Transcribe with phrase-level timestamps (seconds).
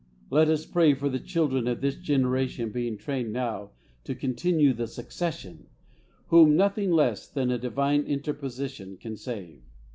[0.31, 3.69] Let us pray for the children of this generation being trained now
[4.03, 5.67] "to continue the succession,"
[6.29, 9.61] whom nothing less than a Divine interposition can save.